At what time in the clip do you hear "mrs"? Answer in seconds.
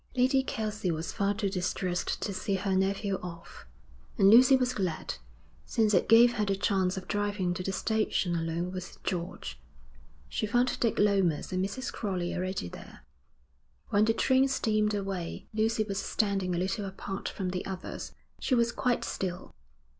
11.63-11.93